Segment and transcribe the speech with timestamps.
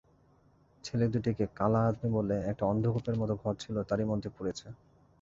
[0.83, 4.67] ছেলে-দুটিকে কালা আদমী বলে, একটা অন্ধকূপের মত ঘর ছিল, তারই মধ্যে পুরেছে।